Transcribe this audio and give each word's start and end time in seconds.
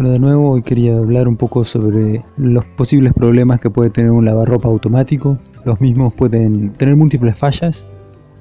Hola 0.00 0.10
de 0.10 0.20
nuevo, 0.20 0.52
hoy 0.52 0.62
quería 0.62 0.96
hablar 0.96 1.26
un 1.26 1.36
poco 1.36 1.64
sobre 1.64 2.20
los 2.36 2.64
posibles 2.64 3.12
problemas 3.12 3.58
que 3.58 3.68
puede 3.68 3.90
tener 3.90 4.12
un 4.12 4.24
lavarropa 4.24 4.68
automático. 4.68 5.38
Los 5.64 5.80
mismos 5.80 6.14
pueden 6.14 6.72
tener 6.74 6.94
múltiples 6.94 7.36
fallas. 7.36 7.84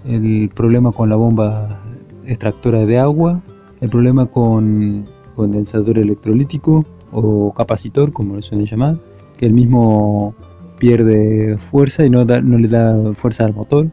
El 0.05 0.51
problema 0.54 0.91
con 0.91 1.09
la 1.09 1.15
bomba 1.15 1.81
extractora 2.28 2.85
de 2.85 2.99
agua, 2.99 3.41
el 3.81 3.89
problema 3.89 4.27
con 4.27 5.05
condensador 5.35 5.98
electrolítico 5.98 6.85
o 7.12 7.52
capacitor, 7.55 8.13
como 8.13 8.35
lo 8.35 8.44
suelen 8.44 8.67
llamar, 8.67 8.99
que 9.35 9.48
el 9.48 9.53
mismo 9.53 10.35
pierde 10.77 11.58
fuerza 11.58 12.05
y 12.05 12.12
no, 12.12 12.23
no 12.23 12.58
le 12.59 12.67
da 12.67 13.16
fuerza 13.16 13.45
al 13.45 13.55
motor. 13.55 13.88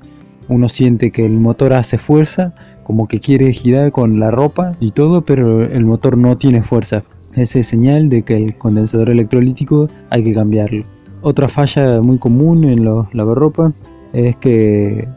Uno 0.50 0.68
siente 0.68 1.10
que 1.10 1.24
el 1.24 1.40
motor 1.40 1.72
hace 1.72 1.96
fuerza, 1.96 2.54
como 2.82 3.08
que 3.08 3.20
quiere 3.20 3.54
girar 3.54 3.90
con 3.90 4.20
la 4.20 4.30
ropa 4.30 4.76
y 4.80 4.90
todo, 4.90 5.22
pero 5.22 5.62
el 5.64 5.86
motor 5.86 6.18
no 6.18 6.36
tiene 6.36 6.62
fuerza. 6.62 7.04
Ese 7.36 7.60
es 7.60 7.66
señal 7.66 8.08
de 8.08 8.22
que 8.22 8.36
el 8.36 8.56
condensador 8.56 9.10
electrolítico 9.10 9.88
hay 10.10 10.22
que 10.22 10.34
cambiarlo. 10.34 10.84
Otra 11.22 11.48
falla 11.48 12.00
muy 12.00 12.18
común 12.18 12.64
en 12.64 12.84
los 12.84 13.12
lavarropas 13.14 13.72
es 14.12 14.36
que 14.36 15.08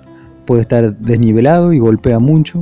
puede 0.45 0.61
estar 0.61 0.97
desnivelado 0.97 1.73
y 1.73 1.79
golpea 1.79 2.17
mucho. 2.17 2.61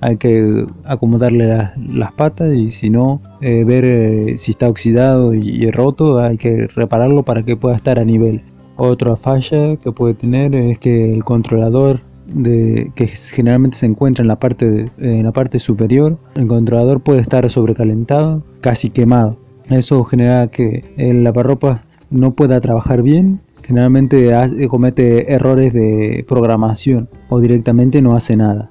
Hay 0.00 0.16
que 0.16 0.66
acomodarle 0.84 1.46
las 1.76 2.12
patas 2.12 2.54
y 2.54 2.70
si 2.70 2.90
no, 2.90 3.20
eh, 3.40 3.64
ver 3.64 3.84
eh, 3.84 4.36
si 4.36 4.50
está 4.50 4.68
oxidado 4.68 5.34
y, 5.34 5.70
roto, 5.70 6.18
hay 6.18 6.36
que 6.36 6.66
repararlo 6.66 7.22
para 7.22 7.44
que 7.44 7.56
pueda 7.56 7.76
estar 7.76 7.98
a 7.98 8.04
nivel. 8.04 8.42
Otra 8.76 9.16
falla 9.16 9.76
que 9.76 9.92
puede 9.92 10.14
tener 10.14 10.54
es 10.54 10.78
que 10.78 11.12
el 11.12 11.24
controlador 11.24 12.00
que 12.34 13.06
generalmente 13.06 13.76
se 13.76 13.86
encuentra 13.86 14.22
en 14.22 14.28
la, 14.28 14.36
parte 14.36 14.86
en 14.98 15.22
la 15.22 15.32
parte 15.32 15.60
superior, 15.60 16.18
el 16.34 16.48
controlador 16.48 17.00
puede 17.00 17.20
estar 17.20 17.48
sobrecalentado, 17.48 18.42
casi 18.66 18.90
quemado. 18.90 19.38
Eso 19.70 20.02
genera 20.02 20.48
que 20.48 20.80
el 20.96 21.22
lavarropa 21.22 21.84
no 22.10 22.34
pueda 22.34 22.60
trabajar 22.60 23.00
bien, 23.00 23.40
generalmente 23.62 24.32
comete 24.68 25.32
errores 25.32 25.72
de 25.72 26.24
programación 26.26 27.08
o 27.28 27.38
directamente 27.38 28.02
no 28.02 28.16
hace 28.16 28.34
nada. 28.34 28.68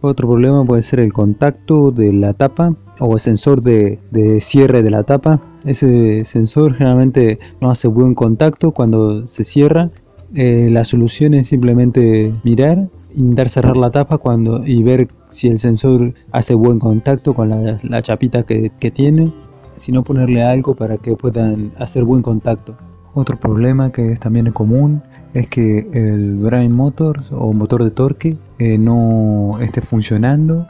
Otro 0.00 0.26
problema 0.26 0.64
puede 0.64 0.82
ser 0.82 0.98
el 0.98 1.12
contacto 1.12 1.92
de 1.92 2.12
la 2.12 2.32
tapa 2.32 2.74
o 2.98 3.14
el 3.14 3.20
sensor 3.20 3.62
de, 3.62 4.00
cierre 4.40 4.82
de 4.82 4.90
la 4.90 5.04
tapa. 5.04 5.40
Ese 5.64 6.24
sensor 6.24 6.74
generalmente 6.74 7.36
no 7.60 7.70
hace 7.70 7.86
buen 7.86 8.16
contacto 8.16 8.72
cuando 8.72 9.28
se 9.28 9.44
cierra. 9.44 9.90
Eh, 10.34 10.70
la 10.72 10.82
solución 10.82 11.34
es 11.34 11.46
simplemente 11.46 12.34
mirar, 12.42 12.88
intentar 13.14 13.48
cerrar 13.48 13.76
la 13.76 13.90
tapa 13.90 14.18
cuando, 14.18 14.66
y 14.66 14.82
ver 14.82 15.08
si 15.28 15.48
el 15.48 15.58
sensor 15.58 16.14
hace 16.32 16.54
buen 16.54 16.78
contacto 16.78 17.34
con 17.34 17.48
la, 17.48 18.02
chapita 18.02 18.42
que, 18.44 18.70
que 18.78 18.90
tiene. 18.90 19.32
Si 19.78 19.92
no 19.92 20.02
ponerle 20.04 20.42
algo 20.42 20.74
para 20.74 20.96
que 20.96 21.16
puedan 21.16 21.72
hacer 21.78 22.04
buen 22.04 22.22
contacto. 22.22 22.76
Otro 23.12 23.38
problema 23.38 23.92
que 23.92 24.12
es 24.12 24.20
también 24.20 24.50
común 24.52 25.02
es 25.34 25.48
que 25.48 25.88
el 25.92 26.36
brain 26.36 26.72
motor 26.72 27.22
o 27.30 27.52
motor 27.52 27.84
de 27.84 27.90
torque 27.90 28.36
eh, 28.58 28.78
no 28.78 29.58
esté 29.60 29.82
funcionando, 29.82 30.66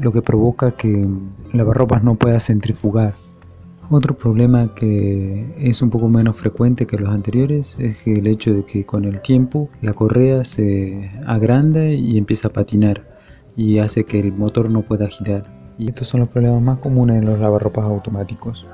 lo 0.00 0.12
que 0.12 0.22
provoca 0.22 0.72
que 0.72 1.02
lavarropas 1.52 2.04
no 2.04 2.14
pueda 2.14 2.38
centrifugar. 2.40 3.14
Otro 3.90 4.16
problema 4.16 4.74
que 4.74 5.54
es 5.58 5.82
un 5.82 5.90
poco 5.90 6.08
menos 6.08 6.36
frecuente 6.36 6.86
que 6.86 6.96
los 6.96 7.10
anteriores 7.10 7.76
es 7.78 8.02
que 8.02 8.18
el 8.18 8.26
hecho 8.26 8.54
de 8.54 8.64
que 8.64 8.86
con 8.86 9.04
el 9.04 9.20
tiempo 9.20 9.68
la 9.82 9.92
correa 9.92 10.42
se 10.44 11.10
agranda 11.26 11.88
y 11.88 12.16
empieza 12.16 12.48
a 12.48 12.52
patinar 12.52 13.06
y 13.56 13.78
hace 13.78 14.04
que 14.04 14.20
el 14.20 14.32
motor 14.32 14.70
no 14.70 14.82
pueda 14.82 15.06
girar. 15.08 15.44
Y 15.78 15.88
estos 15.88 16.08
son 16.08 16.20
los 16.20 16.28
problemas 16.30 16.62
más 16.62 16.78
comunes 16.78 17.18
en 17.18 17.26
los 17.26 17.38
lavarropas 17.38 17.84
automáticos. 17.84 18.66